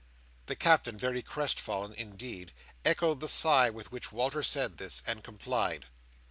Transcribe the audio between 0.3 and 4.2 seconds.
The Captain, very crest fallen indeed, echoed the sigh with which